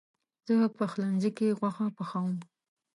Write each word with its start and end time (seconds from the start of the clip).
زه 0.47 0.55
پخلنځي 0.77 1.31
کې 1.37 1.55
غوښه 1.59 1.87
پخوم. 1.97 2.33